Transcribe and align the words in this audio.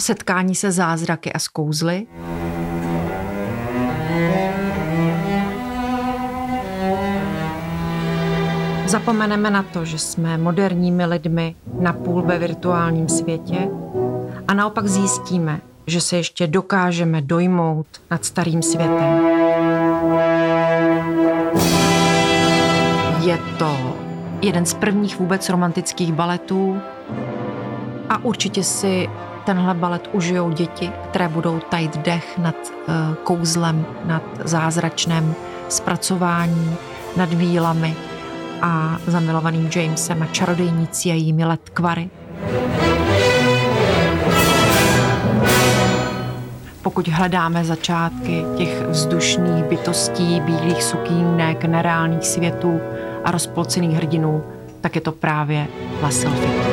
setkání 0.00 0.54
se 0.54 0.72
zázraky 0.72 1.32
a 1.32 1.38
s 1.38 1.48
kouzly. 1.48 2.06
Zapomeneme 8.86 9.50
na 9.50 9.62
to, 9.62 9.84
že 9.84 9.98
jsme 9.98 10.38
moderními 10.38 11.06
lidmi 11.06 11.54
napůl 11.80 12.22
ve 12.22 12.38
virtuálním 12.38 13.08
světě 13.08 13.68
a 14.48 14.54
naopak 14.54 14.86
zjistíme, 14.86 15.60
že 15.86 16.00
se 16.00 16.16
ještě 16.16 16.46
dokážeme 16.46 17.22
dojmout 17.22 17.86
nad 18.10 18.24
starým 18.24 18.62
světem. 18.62 19.20
Je 23.22 23.38
to 23.58 23.96
jeden 24.42 24.66
z 24.66 24.74
prvních 24.74 25.18
vůbec 25.20 25.48
romantických 25.48 26.12
baletů 26.12 26.80
a 28.08 28.24
určitě 28.24 28.64
si 28.64 29.08
tenhle 29.44 29.74
balet 29.74 30.10
užijou 30.12 30.50
děti, 30.50 30.92
které 31.10 31.28
budou 31.28 31.58
tajit 31.58 31.96
dech 31.96 32.38
nad 32.38 32.54
uh, 32.54 33.14
kouzlem, 33.14 33.86
nad 34.04 34.22
zázračném 34.44 35.34
zpracování, 35.68 36.76
nad 37.16 37.32
vílami 37.32 37.96
a 38.62 38.96
zamilovaným 39.06 39.70
Jamesem 39.76 40.22
a 40.22 40.26
čarodejnicí 40.26 41.10
a 41.10 41.14
jejími 41.14 41.44
letkvary. 41.44 42.10
Pokud 46.82 47.08
hledáme 47.08 47.64
začátky 47.64 48.44
těch 48.56 48.82
vzdušných 48.88 49.64
bytostí, 49.64 50.40
bílých 50.40 50.82
sukínek, 50.82 51.64
nereálných 51.64 52.26
světů 52.26 52.80
a 53.24 53.30
rozpolcených 53.30 53.96
hrdinů, 53.96 54.44
tak 54.80 54.94
je 54.94 55.00
to 55.00 55.12
právě 55.12 55.66
La 56.02 56.10
Sylphie. 56.10 56.69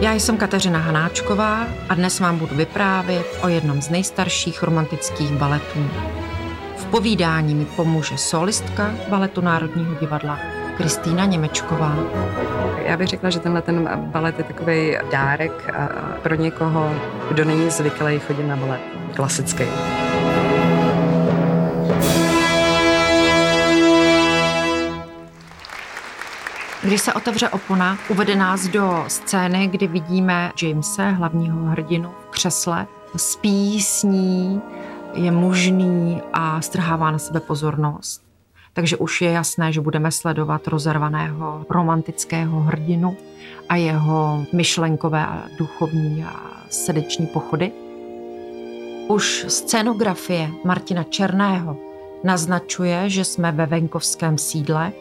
Já 0.00 0.12
jsem 0.12 0.36
Kateřina 0.36 0.78
Hanáčková 0.78 1.66
a 1.88 1.94
dnes 1.94 2.20
vám 2.20 2.38
budu 2.38 2.56
vyprávět 2.56 3.26
o 3.42 3.48
jednom 3.48 3.82
z 3.82 3.90
nejstarších 3.90 4.62
romantických 4.62 5.32
baletů. 5.32 5.90
V 6.76 6.84
povídání 6.86 7.54
mi 7.54 7.64
pomůže 7.64 8.18
solistka 8.18 8.94
baletu 9.08 9.40
Národního 9.40 9.94
divadla 9.94 10.38
Kristýna 10.76 11.24
Němečková. 11.24 11.96
Já 12.84 12.96
bych 12.96 13.08
řekla, 13.08 13.30
že 13.30 13.40
tenhle 13.40 13.62
ten 13.62 13.88
balet 13.96 14.38
je 14.38 14.44
takový 14.44 14.96
dárek 15.12 15.74
pro 16.22 16.34
někoho, 16.34 16.94
kdo 17.30 17.44
není 17.44 17.70
zvyklý 17.70 18.18
chodit 18.18 18.46
na 18.46 18.56
balet 18.56 18.80
klasický. 19.14 19.64
Když 26.86 27.00
se 27.00 27.12
otevře 27.12 27.48
opona, 27.48 27.98
uvede 28.08 28.36
nás 28.36 28.68
do 28.68 29.04
scény, 29.08 29.68
kdy 29.68 29.86
vidíme 29.86 30.52
Jamese, 30.62 31.10
hlavního 31.10 31.58
hrdinu, 31.58 32.10
v 32.20 32.30
křesle, 32.30 32.86
spí, 33.16 33.82
sní, 33.82 34.62
je 35.14 35.30
mužný 35.30 36.22
a 36.32 36.60
strhává 36.60 37.10
na 37.10 37.18
sebe 37.18 37.40
pozornost. 37.40 38.22
Takže 38.72 38.96
už 38.96 39.20
je 39.20 39.30
jasné, 39.30 39.72
že 39.72 39.80
budeme 39.80 40.10
sledovat 40.10 40.68
rozervaného 40.68 41.66
romantického 41.70 42.60
hrdinu 42.60 43.16
a 43.68 43.76
jeho 43.76 44.44
myšlenkové 44.52 45.26
a 45.26 45.42
duchovní 45.58 46.24
a 46.24 46.40
srdeční 46.70 47.26
pochody. 47.26 47.72
Už 49.08 49.44
scénografie 49.48 50.50
Martina 50.64 51.02
Černého 51.02 51.76
naznačuje, 52.24 53.10
že 53.10 53.24
jsme 53.24 53.52
ve 53.52 53.66
venkovském 53.66 54.38
sídle, 54.38 54.92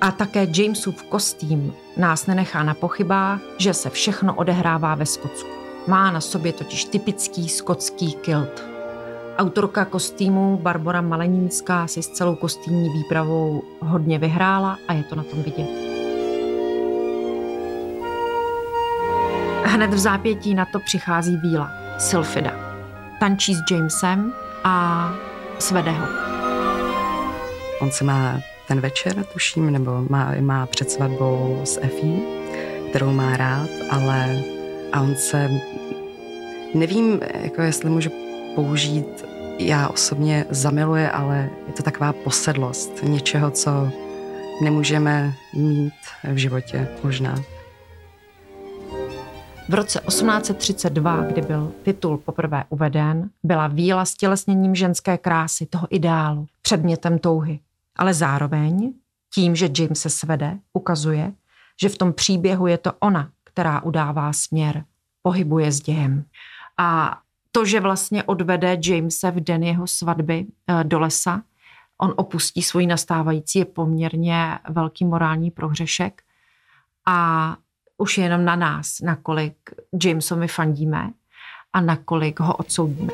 a 0.00 0.10
také 0.10 0.46
Jamesův 0.56 1.02
kostým 1.02 1.72
nás 1.96 2.26
nenechá 2.26 2.62
na 2.62 2.74
pochybách, 2.74 3.40
že 3.58 3.74
se 3.74 3.90
všechno 3.90 4.34
odehrává 4.34 4.94
ve 4.94 5.06
Skotsku. 5.06 5.48
Má 5.86 6.10
na 6.10 6.20
sobě 6.20 6.52
totiž 6.52 6.84
typický 6.84 7.48
skotský 7.48 8.12
kilt. 8.12 8.64
Autorka 9.38 9.84
kostýmu 9.84 10.58
Barbara 10.62 11.00
Malenínská 11.00 11.86
si 11.86 12.02
s 12.02 12.08
celou 12.08 12.34
kostýmní 12.34 12.88
výpravou 12.88 13.62
hodně 13.80 14.18
vyhrála 14.18 14.78
a 14.88 14.92
je 14.92 15.04
to 15.04 15.14
na 15.14 15.22
tom 15.22 15.42
vidět. 15.42 15.68
Hned 19.64 19.94
v 19.94 19.98
zápětí 19.98 20.54
na 20.54 20.66
to 20.72 20.78
přichází 20.80 21.36
Víla, 21.36 21.70
Sylfida. 21.98 22.52
Tančí 23.20 23.54
s 23.54 23.58
Jamesem 23.70 24.32
a 24.64 25.14
svede 25.58 25.90
ho. 25.90 26.06
On 27.80 27.90
se 27.90 28.04
má 28.04 28.40
ten 28.68 28.80
večer, 28.80 29.24
tuším, 29.24 29.70
nebo 29.70 30.04
má, 30.08 30.34
má 30.40 30.66
před 30.66 30.90
svatbou 30.90 31.60
s 31.64 31.80
Efí, 31.80 32.22
kterou 32.90 33.12
má 33.12 33.36
rád, 33.36 33.68
ale 33.90 34.42
a 34.92 35.00
on 35.00 35.16
se, 35.16 35.50
nevím, 36.74 37.20
jako 37.34 37.62
jestli 37.62 37.90
můžu 37.90 38.10
použít, 38.54 39.24
já 39.58 39.88
osobně 39.88 40.44
zamiluje, 40.50 41.10
ale 41.10 41.50
je 41.66 41.72
to 41.72 41.82
taková 41.82 42.12
posedlost 42.12 43.02
něčeho, 43.02 43.50
co 43.50 43.70
nemůžeme 44.62 45.34
mít 45.54 45.92
v 46.32 46.36
životě 46.36 46.88
možná. 47.04 47.34
V 49.68 49.74
roce 49.74 50.00
1832, 50.08 51.22
kdy 51.22 51.42
byl 51.42 51.72
titul 51.82 52.16
poprvé 52.16 52.64
uveden, 52.68 53.30
byla 53.42 53.66
víla 53.66 54.04
stělesněním 54.04 54.74
ženské 54.74 55.18
krásy, 55.18 55.66
toho 55.66 55.86
ideálu, 55.90 56.46
předmětem 56.62 57.18
touhy 57.18 57.60
ale 57.96 58.14
zároveň 58.14 58.94
tím, 59.34 59.56
že 59.56 59.68
Jim 59.78 59.94
se 59.94 60.10
svede, 60.10 60.58
ukazuje, 60.72 61.32
že 61.80 61.88
v 61.88 61.98
tom 61.98 62.12
příběhu 62.12 62.66
je 62.66 62.78
to 62.78 62.92
ona, 63.00 63.30
která 63.44 63.82
udává 63.82 64.32
směr, 64.32 64.84
pohybuje 65.22 65.72
s 65.72 65.80
dějem. 65.80 66.24
A 66.78 67.18
to, 67.52 67.64
že 67.64 67.80
vlastně 67.80 68.24
odvede 68.24 68.78
Jamese 68.84 69.30
v 69.30 69.40
den 69.40 69.62
jeho 69.62 69.86
svatby 69.86 70.46
eh, 70.66 70.84
do 70.84 71.00
lesa, 71.00 71.42
on 71.98 72.14
opustí 72.16 72.62
svůj 72.62 72.86
nastávající, 72.86 73.58
je 73.58 73.64
poměrně 73.64 74.58
velký 74.68 75.04
morální 75.04 75.50
prohřešek 75.50 76.22
a 77.06 77.56
už 77.98 78.18
je 78.18 78.24
jenom 78.24 78.44
na 78.44 78.56
nás, 78.56 79.00
nakolik 79.00 79.56
Jamesovi 80.04 80.48
fandíme 80.48 81.10
a 81.72 81.80
nakolik 81.80 82.40
ho 82.40 82.56
odsoudíme. 82.56 83.12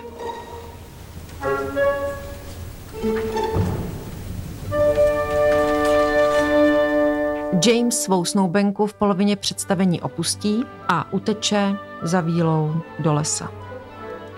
James 7.67 8.03
svou 8.03 8.25
snoubenku 8.25 8.87
v 8.87 8.95
polovině 8.95 9.37
představení 9.37 10.01
opustí 10.01 10.65
a 10.89 11.13
uteče 11.13 11.77
za 12.03 12.21
vílou 12.21 12.75
do 12.99 13.15
lesa. 13.15 13.53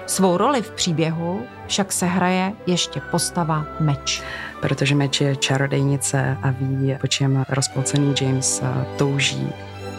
Svou 0.07 0.37
roli 0.37 0.63
v 0.63 0.71
příběhu 0.71 1.43
však 1.67 1.93
se 1.93 2.07
hraje 2.07 2.53
ještě 2.67 3.01
postava 3.01 3.67
Meč. 3.81 4.23
Protože 4.61 4.95
Meč 4.95 5.21
je 5.21 5.37
čarodejnice 5.37 6.39
a 6.43 6.51
ví, 6.51 6.97
po 7.01 7.07
čem 7.07 7.45
rozpolcený 7.49 8.15
James 8.21 8.63
touží. 8.99 9.49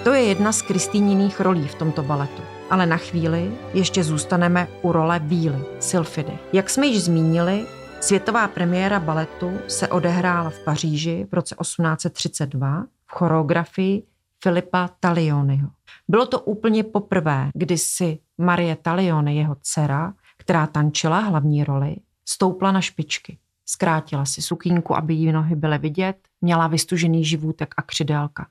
To 0.04 0.14
je 0.14 0.24
jedna 0.24 0.52
z 0.52 0.62
Kristýniných 0.62 1.40
rolí 1.40 1.68
v 1.68 1.76
tomto 1.76 2.04
baletu. 2.04 2.42
Ale 2.70 2.86
na 2.86 2.98
chvíli 2.98 3.52
ještě 3.74 4.04
zůstaneme 4.04 4.68
u 4.82 4.92
role 4.92 5.20
Bíly, 5.20 5.64
Sylfidy. 5.80 6.34
Jak 6.54 6.70
jsme 6.70 6.88
již 6.88 7.04
zmínili, 7.04 7.66
světová 8.02 8.48
premiéra 8.48 9.00
baletu 9.00 9.52
se 9.68 9.88
odehrála 9.88 10.50
v 10.50 10.60
Paříži 10.60 11.28
v 11.32 11.34
roce 11.34 11.56
1832 11.62 12.84
v 12.84 12.95
choreografii 13.18 14.04
Filipa 14.44 14.90
Talioniho. 15.00 15.70
Bylo 16.08 16.26
to 16.26 16.40
úplně 16.40 16.84
poprvé, 16.84 17.50
kdy 17.54 17.78
si 17.78 18.20
Marie 18.38 18.76
Talione, 18.76 19.34
jeho 19.34 19.56
dcera, 19.62 20.14
která 20.38 20.68
tančila 20.68 21.20
hlavní 21.20 21.64
roli, 21.64 21.96
stoupla 22.26 22.72
na 22.72 22.82
špičky. 22.82 23.38
Zkrátila 23.66 24.26
si 24.26 24.42
sukínku, 24.42 24.96
aby 24.96 25.14
jí 25.14 25.32
nohy 25.32 25.56
byly 25.56 25.78
vidět, 25.78 26.18
měla 26.42 26.68
vystužený 26.68 27.26
živůtek 27.26 27.74
a 27.78 27.82
křidélka. 27.82 28.48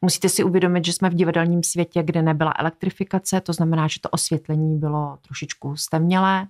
Musíte 0.00 0.28
si 0.28 0.44
uvědomit, 0.44 0.84
že 0.84 0.92
jsme 0.92 1.10
v 1.10 1.14
divadelním 1.14 1.62
světě, 1.62 2.02
kde 2.02 2.22
nebyla 2.22 2.52
elektrifikace, 2.58 3.40
to 3.40 3.52
znamená, 3.52 3.88
že 3.88 4.00
to 4.00 4.08
osvětlení 4.08 4.78
bylo 4.78 5.18
trošičku 5.26 5.76
stemnělé 5.76 6.46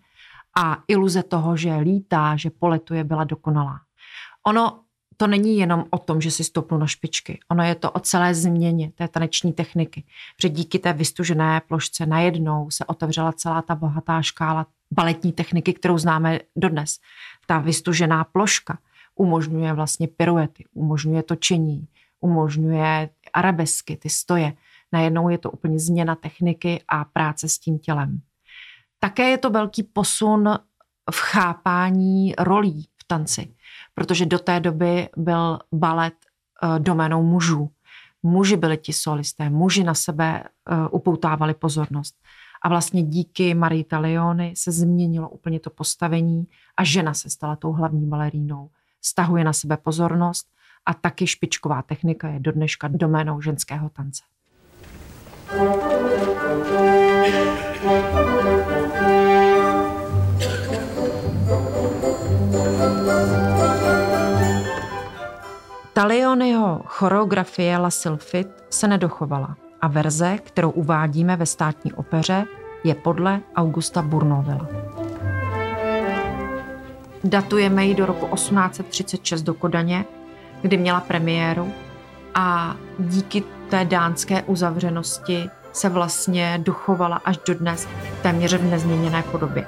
a 0.59 0.79
iluze 0.89 1.23
toho, 1.23 1.57
že 1.57 1.77
lítá, 1.77 2.37
že 2.37 2.51
poletuje, 2.51 3.05
byla 3.05 3.25
dokonalá. 3.25 3.81
Ono 4.47 4.82
to 5.23 5.27
není 5.27 5.59
jenom 5.59 5.85
o 5.91 5.99
tom, 5.99 6.21
že 6.21 6.31
si 6.31 6.45
stopnu 6.45 6.79
na 6.79 6.87
špičky. 6.87 7.39
Ono 7.51 7.63
je 7.63 7.75
to 7.75 7.91
o 7.91 8.01
celé 8.01 8.35
změně 8.35 8.93
té 8.95 9.09
taneční 9.09 9.53
techniky. 9.53 10.05
Že 10.43 10.49
díky 10.49 10.79
té 10.79 10.93
vystužené 10.93 11.63
plošce 11.69 12.07
najednou 12.07 12.71
se 12.71 12.85
otevřela 12.85 13.33
celá 13.33 13.63
ta 13.63 13.75
bohatá 13.75 14.23
škála 14.23 14.67
baletní 14.91 15.33
techniky, 15.33 15.73
kterou 15.73 15.99
známe 15.99 16.41
dodnes. 16.57 16.99
Ta 17.47 17.59
vystužená 17.59 18.25
ploška 18.25 18.79
umožňuje 19.15 19.73
vlastně 19.73 20.09
piruety, 20.09 20.65
umožňuje 20.75 21.23
točení, 21.23 21.89
umožňuje 22.21 23.09
arabesky, 23.33 23.97
ty 23.97 24.11
stoje. 24.11 24.53
Najednou 24.93 25.29
je 25.29 25.39
to 25.39 25.51
úplně 25.51 25.79
změna 25.79 26.15
techniky 26.15 26.83
a 26.89 27.05
práce 27.05 27.49
s 27.49 27.59
tím 27.59 27.79
tělem. 27.79 28.21
Také 28.99 29.31
je 29.31 29.39
to 29.39 29.51
velký 29.51 29.83
posun 29.83 30.49
v 31.11 31.17
chápání 31.17 32.35
rolí 32.39 32.89
tanci 33.13 33.55
protože 33.95 34.27
do 34.27 34.39
té 34.39 34.61
doby 34.61 35.09
byl 35.17 35.59
balet 35.73 36.15
eh, 36.63 36.79
doménou 36.79 37.23
mužů. 37.23 37.71
muži 38.23 38.57
byli 38.57 38.77
ti 38.77 38.93
solisté, 38.93 39.51
muži 39.51 39.85
na 39.85 39.95
sebe 39.95 40.45
uh, 40.71 40.87
upoutávali 40.91 41.55
pozornost. 41.55 42.15
A 42.63 42.69
vlastně 42.69 43.03
díky 43.03 43.55
Marii 43.55 43.85
Talioni 43.85 44.55
se 44.57 44.73
změnilo 44.73 45.29
úplně 45.29 45.61
to 45.61 45.71
postavení 45.71 46.47
a 46.77 46.85
žena 46.85 47.15
se 47.15 47.31
stala 47.31 47.57
tou 47.57 47.73
hlavní 47.73 48.07
balerínou. 48.07 48.71
Stahuje 49.03 49.45
na 49.45 49.53
sebe 49.53 49.77
pozornost 49.77 50.47
a 50.87 50.95
taky 50.95 51.27
špičková 51.27 51.83
technika 51.83 52.29
je 52.29 52.41
do 52.41 52.53
dneška 52.53 52.89
doménou 52.89 53.41
ženského 53.41 53.89
tance. 53.89 54.23
Talioniho 66.03 66.81
choreografie 66.87 67.79
La 67.79 67.91
Sylphid 67.91 68.49
se 68.71 68.89
nedochovala 68.89 69.57
a 69.81 69.89
verze, 69.89 70.39
kterou 70.39 70.71
uvádíme 70.71 71.37
ve 71.37 71.47
státní 71.47 71.93
opeře, 71.93 72.45
je 72.85 72.95
podle 72.95 73.41
Augusta 73.57 74.03
Burnovilla. 74.03 74.67
Datujeme 77.25 77.85
ji 77.85 77.95
do 77.95 78.07
roku 78.07 78.27
1836 78.35 79.43
do 79.43 79.55
Kodaně, 79.55 80.05
kdy 80.63 80.77
měla 80.77 81.01
premiéru 81.01 81.73
a 82.35 82.77
díky 82.99 83.43
té 83.71 83.85
dánské 83.85 84.43
uzavřenosti 84.43 85.51
se 85.73 85.89
vlastně 85.89 86.61
dochovala 86.63 87.17
až 87.25 87.39
do 87.47 87.55
dnes 87.55 87.89
téměř 88.23 88.55
v 88.55 88.71
nezměněné 88.71 89.23
podobě. 89.23 89.67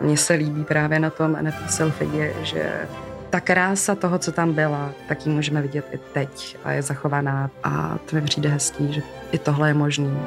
Mně 0.00 0.16
se 0.16 0.34
líbí 0.34 0.64
právě 0.64 0.98
na 0.98 1.10
tom, 1.10 1.36
na 1.40 1.50
té 1.50 1.68
selfie, 1.68 2.34
že 2.44 2.88
ta 3.30 3.40
krása 3.40 3.94
toho, 3.94 4.18
co 4.18 4.32
tam 4.32 4.52
byla, 4.52 4.90
tak 5.08 5.26
ji 5.26 5.32
můžeme 5.32 5.62
vidět 5.62 5.86
i 5.92 5.98
teď 6.12 6.56
a 6.64 6.72
je 6.72 6.82
zachovaná 6.82 7.50
a 7.64 7.98
to 8.10 8.16
mi 8.16 8.22
přijde 8.22 8.48
hezký, 8.48 8.92
že 8.92 9.02
i 9.32 9.38
tohle 9.38 9.68
je 9.68 9.74
možný. 9.74 10.18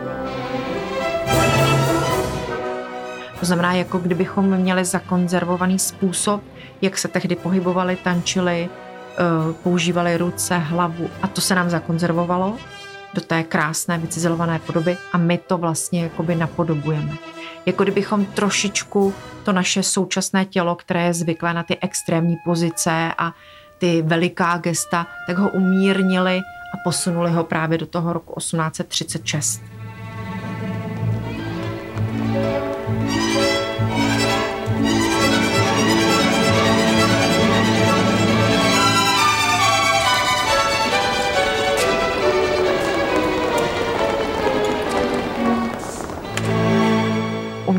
To 3.39 3.45
znamená, 3.45 3.73
jako 3.73 3.97
kdybychom 3.97 4.57
měli 4.57 4.85
zakonzervovaný 4.85 5.79
způsob, 5.79 6.43
jak 6.81 6.97
se 6.97 7.07
tehdy 7.07 7.35
pohybovali, 7.35 7.95
tančili, 7.95 8.69
eh, 8.69 9.53
používali 9.63 10.17
ruce, 10.17 10.57
hlavu 10.57 11.09
a 11.21 11.27
to 11.27 11.41
se 11.41 11.55
nám 11.55 11.69
zakonzervovalo 11.69 12.57
do 13.13 13.21
té 13.21 13.43
krásné 13.43 13.97
vycizelované 13.97 14.59
podoby 14.59 14.97
a 15.11 15.17
my 15.17 15.37
to 15.37 15.57
vlastně 15.57 16.03
jakoby 16.03 16.35
napodobujeme. 16.35 17.11
Jako 17.65 17.83
kdybychom 17.83 18.25
trošičku 18.25 19.13
to 19.44 19.53
naše 19.53 19.83
současné 19.83 20.45
tělo, 20.45 20.75
které 20.75 21.03
je 21.03 21.13
zvyklé 21.13 21.53
na 21.53 21.63
ty 21.63 21.77
extrémní 21.81 22.38
pozice 22.45 23.13
a 23.17 23.33
ty 23.77 24.01
veliká 24.01 24.57
gesta, 24.57 25.07
tak 25.27 25.38
ho 25.38 25.50
umírnili 25.50 26.41
a 26.73 26.77
posunuli 26.83 27.31
ho 27.31 27.44
právě 27.44 27.77
do 27.77 27.85
toho 27.85 28.13
roku 28.13 28.39
1836. 28.39 29.61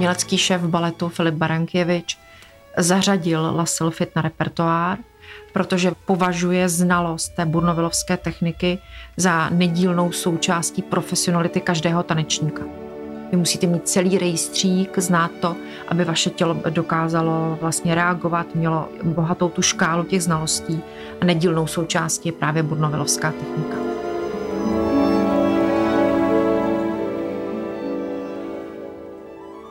umělecký 0.00 0.38
šéf 0.38 0.62
baletu 0.62 1.08
Filip 1.08 1.34
Barankěvič 1.34 2.18
zařadil 2.76 3.52
La 3.56 3.66
Sylphid 3.66 4.16
na 4.16 4.22
repertoár, 4.22 4.98
protože 5.52 5.92
považuje 6.06 6.68
znalost 6.68 7.28
té 7.28 7.44
burnovilovské 7.44 8.16
techniky 8.16 8.78
za 9.16 9.50
nedílnou 9.50 10.12
součástí 10.12 10.82
profesionality 10.82 11.60
každého 11.60 12.02
tanečníka. 12.02 12.62
Vy 13.32 13.36
musíte 13.36 13.66
mít 13.66 13.88
celý 13.88 14.18
rejstřík, 14.18 14.98
znát 14.98 15.30
to, 15.40 15.56
aby 15.88 16.04
vaše 16.04 16.30
tělo 16.30 16.56
dokázalo 16.70 17.58
vlastně 17.60 17.94
reagovat, 17.94 18.54
mělo 18.54 18.88
bohatou 19.02 19.48
tu 19.48 19.62
škálu 19.62 20.04
těch 20.04 20.22
znalostí 20.22 20.80
a 21.20 21.24
nedílnou 21.24 21.66
součástí 21.66 22.28
je 22.28 22.32
právě 22.32 22.62
burnovilovská 22.62 23.32
technika. 23.32 23.76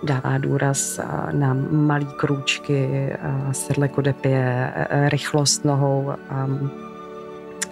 Dává 0.04 0.38
důraz 0.38 1.00
na 1.32 1.54
malý 1.72 2.06
krůčky, 2.06 3.14
sedlekodepě, 3.52 4.72
rychlost 5.08 5.66
nohou 5.66 6.12
a, 6.30 6.48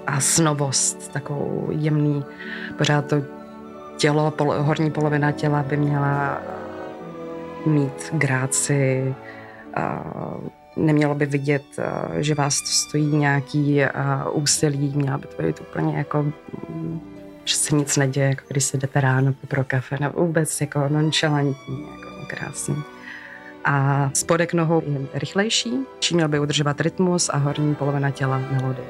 a 0.07 0.19
snovost, 0.19 1.11
takovou 1.11 1.67
jemný, 1.71 2.25
pořád 2.77 3.05
to 3.05 3.15
tělo, 3.97 4.31
pol, 4.31 4.53
horní 4.53 4.91
polovina 4.91 5.31
těla 5.31 5.63
by 5.63 5.77
měla 5.77 6.41
mít 7.65 8.09
gráci, 8.11 9.15
nemělo 10.75 11.15
by 11.15 11.25
vidět, 11.25 11.63
že 12.17 12.35
vás 12.35 12.55
stojí 12.55 13.15
nějaký 13.15 13.81
úsilí, 14.31 14.93
měla 14.95 15.17
by 15.17 15.27
to 15.27 15.43
být 15.43 15.61
úplně 15.61 15.97
jako 15.97 16.25
že 17.45 17.55
se 17.55 17.75
nic 17.75 17.97
neděje, 17.97 18.27
jako 18.29 18.41
když 18.47 18.63
si 18.63 18.77
jdete 18.77 19.01
ráno 19.01 19.33
pro 19.47 19.63
kafe, 19.63 19.97
nebo 19.99 20.25
vůbec 20.25 20.61
jako 20.61 20.89
nonchalantní. 20.89 21.81
Jako 21.81 22.16
krásný. 22.27 22.83
A 23.65 24.09
spodek 24.13 24.53
nohou 24.53 24.81
je 24.85 25.07
rychlejší, 25.13 25.73
čím 25.99 26.17
měl 26.17 26.27
by 26.27 26.39
udržovat 26.39 26.81
rytmus 26.81 27.29
a 27.29 27.37
horní 27.37 27.75
polovina 27.75 28.11
těla 28.11 28.37
melodie. 28.37 28.87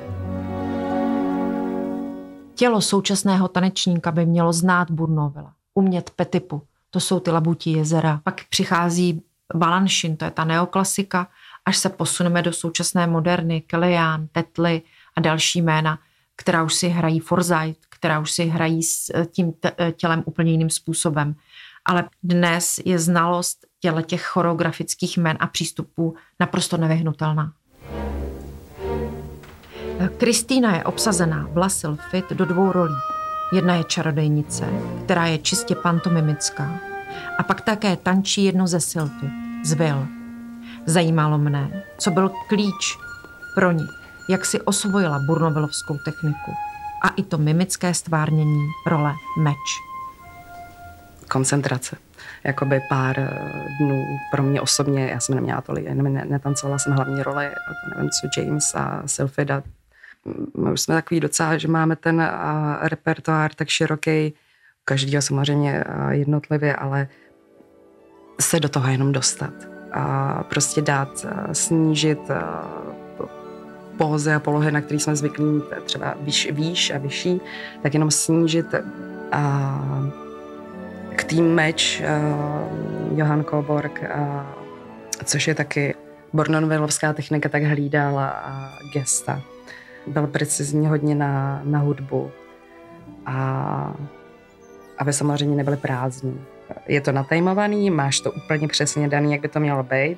Tělo 2.56 2.82
současného 2.82 3.48
tanečníka 3.48 4.12
by 4.12 4.26
mělo 4.26 4.54
znát 4.54 4.92
Burnovila, 4.92 5.54
umět 5.74 6.10
petipu, 6.10 6.62
to 6.90 7.00
jsou 7.00 7.20
ty 7.20 7.32
labutí 7.32 7.72
jezera. 7.72 8.22
Pak 8.24 8.42
přichází 8.50 9.22
Balanšin, 9.56 10.18
to 10.18 10.26
je 10.26 10.32
ta 10.32 10.44
neoklasika, 10.44 11.28
až 11.66 11.78
se 11.78 11.90
posuneme 11.90 12.42
do 12.42 12.54
současné 12.54 13.08
moderny, 13.08 13.62
Kellyan, 13.62 14.28
Tetly 14.32 14.82
a 15.16 15.22
další 15.22 15.62
jména, 15.62 16.00
která 16.36 16.64
už 16.64 16.74
si 16.74 16.88
hrají 16.88 17.20
Forsyth, 17.20 17.80
která 17.90 18.20
už 18.20 18.32
si 18.32 18.46
hrají 18.46 18.84
s 18.84 19.26
tím 19.32 19.54
tělem 19.96 20.24
úplně 20.26 20.52
jiným 20.52 20.70
způsobem 20.70 21.36
ale 21.88 22.04
dnes 22.24 22.80
je 22.86 23.00
znalost 23.00 23.58
těle 23.80 24.04
těch 24.04 24.24
choreografických 24.26 25.18
men 25.18 25.38
a 25.40 25.48
přístupů 25.48 26.16
naprosto 26.40 26.78
nevyhnutelná. 26.78 27.54
Kristýna 30.18 30.76
je 30.76 30.84
obsazená 30.84 31.48
v 31.52 31.58
Lasil 31.58 31.98
Fit 32.10 32.30
do 32.30 32.46
dvou 32.46 32.72
rolí. 32.72 32.96
Jedna 33.54 33.76
je 33.76 33.84
čarodejnice, 33.84 34.66
která 35.06 35.26
je 35.26 35.38
čistě 35.38 35.76
pantomimická, 35.76 36.80
a 37.38 37.44
pak 37.44 37.62
také 37.62 37.98
tančí 37.98 38.44
jedno 38.44 38.68
ze 38.68 38.80
Sylfy, 38.80 39.30
z 39.64 39.74
Vil. 39.74 40.08
Zajímalo 40.86 41.38
mne, 41.38 41.84
co 41.98 42.12
byl 42.12 42.32
klíč 42.50 42.98
pro 43.56 43.72
ní, 43.72 43.88
jak 44.30 44.46
si 44.46 44.62
osvojila 44.62 45.20
burnovilovskou 45.20 45.98
techniku 46.06 46.52
a 47.04 47.10
i 47.10 47.24
to 47.24 47.38
mimické 47.38 47.94
stvárnění 47.94 48.68
role 48.88 49.14
meč 49.40 49.87
koncentrace. 51.38 51.98
Jakoby 52.44 52.82
pár 52.90 53.20
eh, 53.20 53.30
dnů 53.80 54.06
pro 54.32 54.44
mě 54.44 54.62
osobně, 54.62 55.08
já 55.08 55.20
jsem 55.20 55.36
neměla 55.36 55.62
tolik, 55.62 55.86
jenom 55.86 56.14
netancovala 56.14 56.80
jsem 56.80 56.94
hlavní 56.94 57.24
to 57.24 57.32
nevím 57.96 58.10
co, 58.10 58.42
James 58.42 58.76
a 58.76 59.04
Sylphida. 59.06 59.64
My 60.58 60.72
už 60.72 60.82
jsme 60.82 60.96
takový 60.96 61.20
docela, 61.20 61.58
že 61.58 61.68
máme 61.68 61.96
ten 61.96 62.16
uh, 62.16 62.88
repertoár 62.88 63.54
tak 63.54 63.68
široký, 63.68 64.34
každýho 64.86 65.22
samozřejmě 65.22 65.84
uh, 65.84 66.10
jednotlivě, 66.10 66.76
ale 66.76 67.08
se 68.40 68.60
do 68.60 68.70
toho 68.70 68.88
jenom 68.92 69.12
dostat. 69.12 69.54
A 69.92 70.44
prostě 70.44 70.82
dát, 70.82 71.26
snížit 71.52 72.20
pózy 73.98 74.34
a 74.34 74.40
polohy, 74.40 74.72
na 74.72 74.82
které 74.82 75.00
jsme 75.00 75.16
zvyklí, 75.16 75.62
třeba 75.86 76.16
výš, 76.20 76.52
výš 76.52 76.92
a 76.92 76.98
vyšší, 76.98 77.42
tak 77.84 77.94
jenom 77.94 78.12
snížit 78.12 78.76
a 79.32 80.18
uh, 81.18 81.24
k 81.24 81.24
tým 81.24 81.46
meč 81.56 82.02
uh, 82.02 83.18
Johan 83.18 83.44
Koborg, 83.44 84.02
uh, 84.02 84.42
což 85.24 85.48
je 85.48 85.56
taky 85.56 85.96
Bornonvilovská 86.34 87.14
technika, 87.14 87.50
tak 87.50 87.64
hlídala 87.64 88.28
a 88.30 88.70
gesta. 88.94 89.42
Byl 90.08 90.28
precizní 90.28 90.88
hodně 90.88 91.16
na, 91.16 91.62
na 91.64 91.80
hudbu 91.80 92.32
a 93.26 93.94
aby 94.98 95.14
samozřejmě 95.14 95.56
nebyly 95.56 95.78
prázdní. 95.78 96.42
Je 96.88 97.02
to 97.02 97.12
natajmovaný, 97.12 97.90
máš 97.90 98.20
to 98.20 98.32
úplně 98.32 98.68
přesně 98.68 99.08
daný, 99.08 99.32
jak 99.32 99.42
by 99.42 99.48
to 99.48 99.60
mělo 99.60 99.84
být 99.84 100.18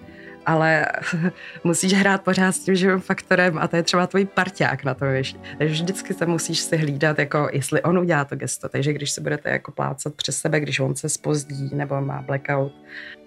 ale 0.49 0.85
musíš 1.63 1.93
hrát 1.93 2.23
pořád 2.23 2.51
s 2.51 2.59
tím 2.59 2.75
živým 2.75 2.99
faktorem 2.99 3.57
a 3.57 3.67
to 3.67 3.75
je 3.75 3.83
třeba 3.83 4.07
tvůj 4.07 4.25
parťák 4.25 4.83
na 4.83 4.93
to, 4.93 5.05
víš. 5.05 5.35
Takže 5.57 5.73
vždycky 5.73 6.13
se 6.13 6.25
musíš 6.25 6.59
si 6.59 6.77
hlídat, 6.77 7.19
jako 7.19 7.49
jestli 7.53 7.81
on 7.81 7.99
udělá 7.99 8.25
to 8.25 8.35
gesto. 8.35 8.69
Takže 8.69 8.93
když 8.93 9.11
se 9.11 9.21
budete 9.21 9.49
jako 9.49 9.71
plácat 9.71 10.13
přes 10.13 10.39
sebe, 10.39 10.59
když 10.59 10.79
on 10.79 10.95
se 10.95 11.09
spozdí 11.09 11.69
nebo 11.75 12.01
má 12.01 12.21
blackout, 12.21 12.71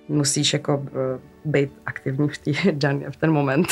musíš 0.09 0.53
jako 0.53 0.87
být 1.45 1.71
aktivní 1.87 2.29
v, 2.29 2.39
tý, 2.39 2.53
v 3.11 3.17
ten 3.17 3.33
moment. 3.33 3.69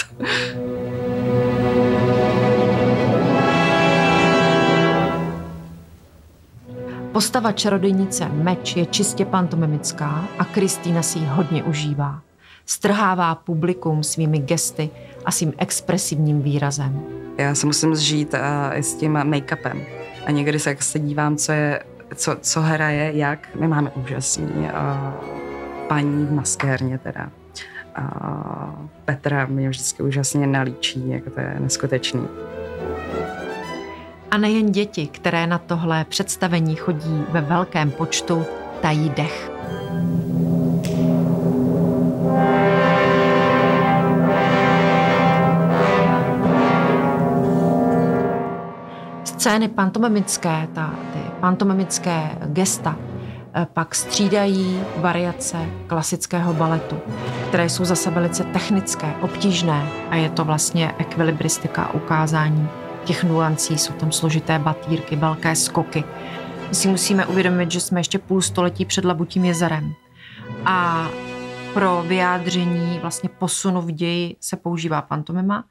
Postava 7.12 7.52
čarodejnice 7.52 8.28
Meč 8.28 8.76
je 8.76 8.86
čistě 8.86 9.24
pantomimická 9.24 10.28
a 10.38 10.44
Kristýna 10.44 11.02
si 11.02 11.18
ji 11.18 11.24
hodně 11.24 11.62
užívá. 11.62 12.29
Strhává 12.70 13.34
publikum 13.34 14.02
svými 14.02 14.38
gesty 14.38 14.90
a 15.24 15.30
svým 15.30 15.52
expresivním 15.58 16.42
výrazem. 16.42 17.02
Já 17.38 17.54
se 17.54 17.66
musím 17.66 17.94
zžít 17.94 18.34
uh, 18.34 18.78
i 18.78 18.82
s 18.82 18.94
tím 18.94 19.12
make-upem. 19.12 19.82
A 20.26 20.30
někdy 20.30 20.58
se, 20.58 20.70
jak 20.70 20.82
se 20.82 20.98
dívám, 20.98 21.36
co, 21.36 21.52
je, 21.52 21.82
co, 22.14 22.36
co 22.40 22.60
hraje, 22.60 23.12
jak. 23.14 23.48
My 23.54 23.68
máme 23.68 23.90
úžasný 23.90 24.46
uh, 24.46 24.68
paní 25.88 26.26
v 26.26 26.32
maskérně 26.32 26.98
teda. 26.98 27.30
Uh, 27.98 28.04
Petra 29.04 29.46
mě 29.46 29.68
vždycky 29.68 30.02
úžasně 30.02 30.46
nalíčí, 30.46 31.08
jako 31.08 31.30
to 31.30 31.40
je 31.40 31.56
neskutečný. 31.58 32.28
A 34.30 34.38
nejen 34.38 34.72
děti, 34.72 35.06
které 35.06 35.46
na 35.46 35.58
tohle 35.58 36.04
představení 36.04 36.76
chodí 36.76 37.24
ve 37.28 37.40
velkém 37.40 37.90
počtu, 37.90 38.44
tají 38.80 39.10
dech. 39.10 39.49
Scény 49.40 49.68
pantomimické, 49.68 50.68
ta, 50.72 50.94
ty 51.12 51.18
pantomimické 51.40 52.38
gesta, 52.46 52.96
eh, 53.54 53.66
pak 53.72 53.94
střídají 53.94 54.80
variace 54.96 55.66
klasického 55.86 56.54
baletu, 56.54 56.98
které 57.48 57.68
jsou 57.68 57.84
zase 57.84 58.10
velice 58.10 58.44
technické, 58.44 59.14
obtížné 59.20 59.88
a 60.10 60.16
je 60.16 60.30
to 60.30 60.44
vlastně 60.44 60.94
ekvilibristika 60.98 61.94
ukázání 61.94 62.68
těch 63.04 63.24
nuancí, 63.24 63.78
jsou 63.78 63.92
tam 63.92 64.12
složité 64.12 64.58
batýrky, 64.58 65.16
velké 65.16 65.56
skoky. 65.56 66.04
My 66.68 66.74
si 66.74 66.88
musíme 66.88 67.26
uvědomit, 67.26 67.70
že 67.70 67.80
jsme 67.80 68.00
ještě 68.00 68.18
půl 68.18 68.42
století 68.42 68.84
před 68.84 69.04
Labutím 69.04 69.44
jezerem. 69.44 69.94
A 70.64 71.08
pro 71.74 72.04
vyjádření 72.06 72.98
vlastně 72.98 73.28
posunu 73.38 73.80
v 73.80 73.90
ději 73.90 74.36
se 74.40 74.56
používá 74.56 75.02
pantomima. 75.02 75.64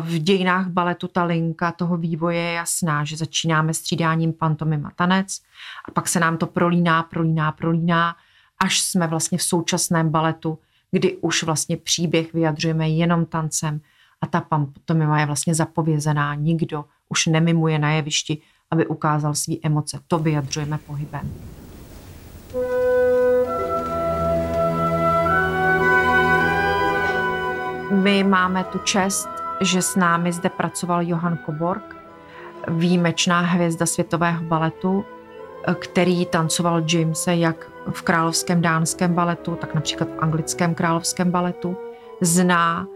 V 0.00 0.18
dějinách 0.18 0.66
baletu 0.68 1.08
ta 1.08 1.24
linka 1.24 1.72
toho 1.72 1.96
vývoje 1.96 2.38
je 2.38 2.52
jasná, 2.52 3.04
že 3.04 3.16
začínáme 3.16 3.74
střídáním 3.74 4.32
pantomima 4.32 4.92
tanec 4.96 5.40
a 5.88 5.90
pak 5.90 6.08
se 6.08 6.20
nám 6.20 6.38
to 6.38 6.46
prolíná, 6.46 7.02
prolíná, 7.02 7.52
prolíná, 7.52 8.16
až 8.64 8.80
jsme 8.80 9.06
vlastně 9.06 9.38
v 9.38 9.42
současném 9.42 10.10
baletu, 10.10 10.58
kdy 10.90 11.16
už 11.16 11.42
vlastně 11.42 11.76
příběh 11.76 12.32
vyjadřujeme 12.32 12.88
jenom 12.88 13.26
tancem 13.26 13.80
a 14.20 14.26
ta 14.26 14.40
pantomima 14.40 15.20
je 15.20 15.26
vlastně 15.26 15.54
zapovězená. 15.54 16.34
Nikdo 16.34 16.84
už 17.08 17.26
nemimuje 17.26 17.78
na 17.78 17.90
jevišti, 17.90 18.38
aby 18.70 18.86
ukázal 18.86 19.34
své 19.34 19.54
emoce. 19.62 20.00
To 20.08 20.18
vyjadřujeme 20.18 20.78
pohybem. 20.78 21.32
My 28.02 28.24
máme 28.24 28.64
tu 28.64 28.78
čest, 28.78 29.28
že 29.60 29.82
s 29.82 29.96
námi 29.96 30.32
zde 30.32 30.48
pracoval 30.48 31.02
Johan 31.02 31.36
Koborg, 31.36 31.96
výjimečná 32.68 33.40
hvězda 33.40 33.86
světového 33.86 34.44
baletu, 34.44 35.04
který 35.78 36.26
tancoval 36.26 36.82
Jamese 36.92 37.36
jak 37.36 37.70
v 37.90 38.02
královském 38.02 38.62
dánském 38.62 39.14
baletu, 39.14 39.54
tak 39.54 39.74
například 39.74 40.08
v 40.08 40.18
anglickém 40.18 40.74
královském 40.74 41.30
baletu. 41.30 41.76
Zná 42.20 42.86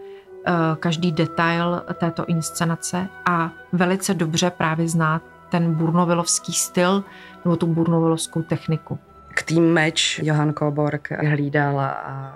Eh, 0.45 0.75
každý 0.79 1.11
detail 1.11 1.81
této 1.93 2.25
inscenace 2.25 3.07
a 3.25 3.51
velice 3.73 4.13
dobře 4.13 4.49
právě 4.49 4.89
zná 4.89 5.21
ten 5.49 5.73
burnovilovský 5.73 6.53
styl 6.53 7.03
nebo 7.45 7.55
tu 7.55 7.67
burnovilovskou 7.67 8.41
techniku. 8.41 8.99
K 9.33 9.43
tým 9.43 9.73
meč 9.73 10.19
Johan 10.23 10.53
Koborg 10.53 11.11
hlídal 11.11 11.81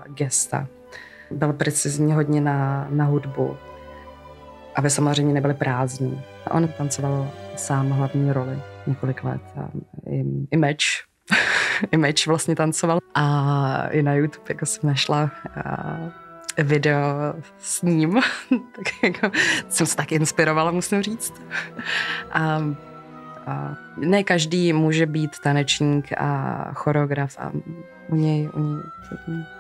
gesta. 0.08 0.68
Byl 1.32 1.54
precizní 1.54 2.14
hodně 2.14 2.42
na, 2.42 2.88
na 2.90 3.06
hudbu, 3.06 3.58
aby 4.76 4.90
samozřejmě 4.90 5.34
nebyly 5.34 5.54
prázdní. 5.54 6.22
On 6.52 6.68
tancoval 6.68 7.32
sám 7.56 7.90
hlavní 7.90 8.34
roli 8.34 8.60
několik 8.88 9.24
let. 9.24 9.42
A 9.58 9.70
i, 10.10 10.24
i 10.52 10.58
meč 10.58 11.04
i 11.92 11.98
meč 11.98 12.28
vlastně 12.28 12.56
tancoval. 12.56 13.00
A 13.16 13.88
i 13.92 14.04
na 14.04 14.14
YouTube 14.14 14.46
jako 14.50 14.66
jsem 14.66 14.90
našla 14.90 15.32
video 16.58 17.04
s 17.58 17.82
ním, 17.82 18.22
tak 18.76 19.04
jako 19.04 19.38
jsem 19.70 19.88
se 19.88 19.96
tak 19.96 20.12
inspirovala, 20.12 20.72
musím 20.72 21.02
říct. 21.02 21.34
A, 22.32 22.62
a 23.48 23.76
ne 23.98 24.24
každý 24.24 24.74
může 24.74 25.06
být 25.06 25.40
tanečník 25.40 26.10
a 26.18 26.72
choreograf 26.74 27.38
a 27.40 27.52
u 28.08 28.16
něj, 28.16 28.50
u 28.54 28.60
něj 28.60 28.78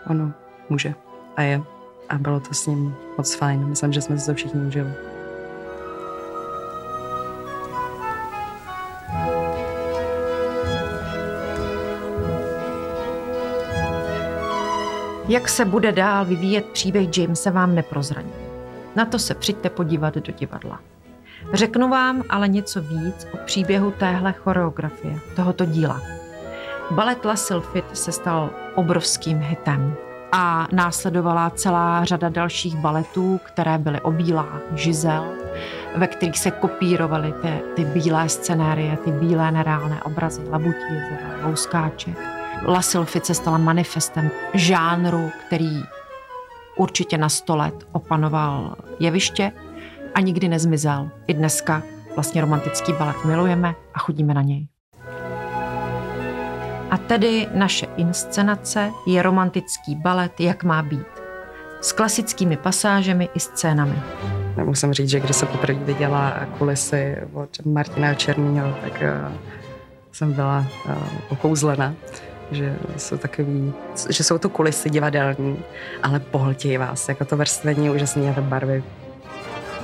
ono 0.09 0.33
může 0.69 0.93
a 1.35 1.41
je. 1.41 1.74
A 2.09 2.17
bylo 2.17 2.39
to 2.39 2.53
s 2.53 2.67
ním 2.67 2.95
moc 3.17 3.35
fajn. 3.35 3.65
Myslím, 3.65 3.93
že 3.93 4.01
jsme 4.01 4.17
se 4.17 4.25
to 4.25 4.33
všichni 4.33 4.61
užili. 4.61 4.91
Jak 15.27 15.49
se 15.49 15.65
bude 15.65 15.91
dál 15.91 16.25
vyvíjet 16.25 16.65
příběh 16.65 17.17
Jamesa 17.17 17.51
vám 17.51 17.75
neprozraní. 17.75 18.31
Na 18.95 19.05
to 19.05 19.19
se 19.19 19.35
přijďte 19.35 19.69
podívat 19.69 20.15
do 20.15 20.31
divadla. 20.31 20.79
Řeknu 21.53 21.89
vám 21.89 22.23
ale 22.29 22.47
něco 22.47 22.81
víc 22.81 23.27
o 23.33 23.37
příběhu 23.45 23.91
téhle 23.91 24.33
choreografie, 24.33 25.19
tohoto 25.35 25.65
díla. 25.65 26.01
Balet 26.91 27.25
La 27.25 27.35
Sylphid 27.35 27.85
se 27.93 28.11
stal 28.11 28.49
obrovským 28.75 29.39
hitem 29.39 29.95
a 30.37 30.67
následovala 30.71 31.49
celá 31.49 32.05
řada 32.05 32.29
dalších 32.29 32.75
baletů, 32.75 33.39
které 33.43 33.77
byly 33.77 34.01
obílá 34.01 34.47
Žizel, 34.73 35.25
ve 35.95 36.07
kterých 36.07 36.39
se 36.39 36.51
kopírovaly 36.51 37.33
ty, 37.41 37.61
ty 37.75 37.85
bílé 37.85 38.29
scenérie, 38.29 38.97
ty 38.97 39.11
bílé 39.11 39.51
nereálné 39.51 40.03
obrazy 40.03 40.41
Labutí 40.49 40.93
jezera, 40.93 41.47
Louskáček 41.47 42.17
La 42.67 42.81
Sylphice 42.81 43.33
stala 43.33 43.57
manifestem 43.57 44.29
žánru, 44.53 45.31
který 45.47 45.83
určitě 46.77 47.17
na 47.17 47.29
sto 47.29 47.55
let 47.55 47.87
opanoval 47.91 48.75
jeviště 48.99 49.51
a 50.15 50.21
nikdy 50.21 50.47
nezmizel. 50.47 51.09
I 51.27 51.33
dneska 51.33 51.83
vlastně 52.15 52.41
romantický 52.41 52.93
balet 52.93 53.25
milujeme 53.25 53.75
a 53.93 53.99
chodíme 53.99 54.33
na 54.33 54.41
něj. 54.41 54.67
A 56.91 56.97
tedy 56.97 57.47
naše 57.53 57.85
inscenace 57.97 58.91
je 59.07 59.21
romantický 59.21 59.95
balet, 59.95 60.39
jak 60.39 60.63
má 60.63 60.81
být. 60.81 61.07
S 61.81 61.91
klasickými 61.91 62.57
pasážemi 62.57 63.29
i 63.33 63.39
scénami. 63.39 63.95
Musím 64.63 64.93
říct, 64.93 65.09
že 65.09 65.19
když 65.19 65.35
se 65.35 65.45
poprvé 65.45 65.79
viděla 65.79 66.45
kulisy 66.57 67.17
od 67.33 67.65
Martina 67.65 68.13
Černýho, 68.13 68.75
tak 68.81 69.03
uh, 69.27 69.33
jsem 70.11 70.33
byla 70.33 70.65
uh, 70.85 70.93
okouzlena 71.29 71.93
že 72.51 72.75
jsou 72.97 73.17
takový, 73.17 73.73
že 74.09 74.23
jsou 74.23 74.37
to 74.37 74.49
kulisy 74.49 74.89
divadelní, 74.89 75.59
ale 76.03 76.19
pohltějí 76.19 76.77
vás, 76.77 77.09
jako 77.09 77.25
to 77.25 77.37
vrstvení 77.37 77.89
úžasné 77.89 78.31
a 78.31 78.33
ty 78.33 78.41
barvy. 78.41 78.83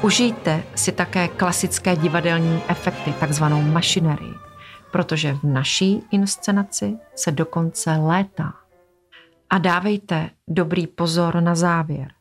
Užijte 0.01 0.63
si 0.75 0.91
také 0.91 1.27
klasické 1.27 1.95
divadelní 1.95 2.61
efekty, 2.67 3.13
takzvanou 3.19 3.61
mašinerii, 3.61 4.33
protože 4.91 5.33
v 5.33 5.43
naší 5.43 6.03
inscenaci 6.11 6.97
se 7.15 7.31
dokonce 7.31 7.91
létá. 7.91 8.53
A 9.49 9.57
dávejte 9.57 10.29
dobrý 10.47 10.87
pozor 10.87 11.41
na 11.41 11.55
závěr, 11.55 12.11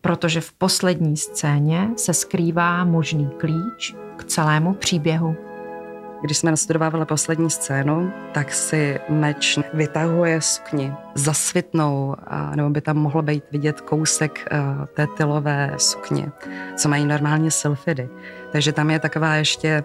protože 0.00 0.40
v 0.40 0.52
poslední 0.52 1.16
scéně 1.16 1.90
se 1.96 2.14
skrývá 2.14 2.84
možný 2.84 3.30
klíč 3.38 3.94
k 4.16 4.24
celému 4.24 4.74
příběhu. 4.74 5.36
Když 6.22 6.38
jsme 6.38 6.50
nastudovávali 6.50 7.06
poslední 7.06 7.50
scénu, 7.50 8.12
tak 8.32 8.52
si 8.52 9.00
meč 9.08 9.58
vytahuje 9.74 10.40
sukni 10.40 10.92
zasvitnou, 11.14 12.16
nebo 12.54 12.70
by 12.70 12.80
tam 12.80 12.96
mohl 12.96 13.22
být 13.22 13.44
vidět 13.52 13.80
kousek 13.80 14.48
té 14.94 15.06
tylové 15.16 15.74
sukně, 15.76 16.32
co 16.76 16.88
mají 16.88 17.06
normálně 17.06 17.50
sylfidy. 17.50 18.08
Takže 18.52 18.72
tam 18.72 18.90
je 18.90 18.98
taková 18.98 19.34
ještě 19.34 19.82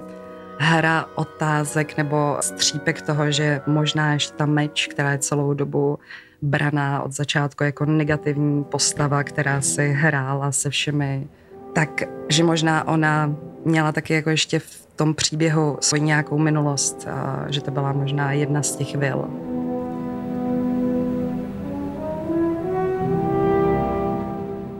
hra 0.58 1.06
otázek 1.16 1.98
nebo 1.98 2.38
střípek 2.40 3.02
toho, 3.02 3.32
že 3.32 3.62
možná 3.68 4.14
ještě 4.14 4.34
ta 4.34 4.46
meč, 4.46 4.88
která 4.88 5.12
je 5.12 5.18
celou 5.18 5.54
dobu 5.54 6.00
braná 6.42 7.02
od 7.02 7.12
začátku 7.12 7.64
jako 7.64 7.86
negativní 7.86 8.64
postava, 8.64 9.24
která 9.24 9.62
si 9.62 9.90
hrála 9.90 10.52
se 10.52 10.70
všemi, 10.70 11.28
tak 11.74 12.04
že 12.30 12.44
možná 12.44 12.88
ona 12.88 13.36
měla 13.66 13.92
taky 13.92 14.14
jako 14.14 14.30
ještě 14.30 14.60
v 14.60 14.88
tom 14.96 15.14
příběhu 15.14 15.78
svoji 15.82 16.02
nějakou 16.02 16.38
minulost, 16.38 17.08
a 17.08 17.46
že 17.50 17.62
to 17.62 17.72
byla 17.72 17.94
možná 17.94 18.32
jedna 18.32 18.64
z 18.64 18.76
těch 18.76 18.96
vil. 18.96 19.28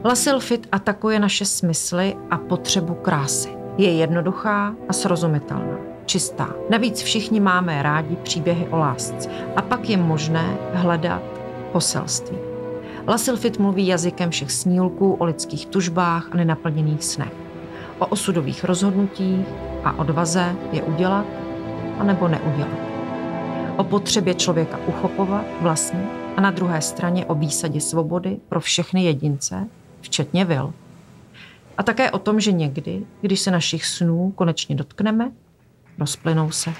Lasilfit 0.04 0.68
atakuje 0.72 1.20
naše 1.20 1.44
smysly 1.44 2.16
a 2.30 2.38
potřebu 2.38 2.94
krásy. 2.94 3.65
Je 3.78 3.92
jednoduchá 3.92 4.74
a 4.88 4.92
srozumitelná. 4.92 5.78
čistá. 6.06 6.48
Navíc 6.70 7.02
všichni 7.02 7.40
máme 7.40 7.82
rádi 7.82 8.16
příběhy 8.16 8.68
o 8.68 8.76
lásce 8.78 9.30
a 9.56 9.62
pak 9.62 9.90
je 9.90 9.96
možné 9.96 10.56
hledat 10.72 11.22
poselství. 11.72 12.38
Lasilfit 13.08 13.58
mluví 13.58 13.86
jazykem 13.86 14.30
všech 14.30 14.52
snílků 14.52 15.12
o 15.12 15.24
lidských 15.24 15.66
tužbách 15.66 16.28
a 16.32 16.36
nenaplněných 16.36 17.04
snech. 17.04 17.32
O 17.98 18.06
osudových 18.06 18.64
rozhodnutích 18.64 19.46
a 19.84 19.98
odvaze 19.98 20.56
je 20.72 20.82
udělat 20.82 21.26
a 21.98 22.04
nebo 22.04 22.28
neudělat. 22.28 22.78
O 23.76 23.84
potřebě 23.84 24.34
člověka 24.34 24.78
uchopovat 24.86 25.44
vlastní 25.60 26.06
a 26.36 26.40
na 26.40 26.50
druhé 26.50 26.80
straně 26.80 27.26
o 27.26 27.34
výsadě 27.34 27.80
svobody 27.80 28.36
pro 28.48 28.60
všechny 28.60 29.04
jedince, 29.04 29.68
včetně 30.00 30.44
vil. 30.44 30.72
A 31.78 31.82
také 31.82 32.10
o 32.10 32.18
tom, 32.18 32.40
že 32.40 32.52
někdy, 32.52 33.06
když 33.20 33.40
se 33.40 33.50
našich 33.50 33.86
snů 33.86 34.32
konečně 34.34 34.76
dotkneme, 34.76 35.32
rozplynou 35.98 36.50
se 36.50 36.72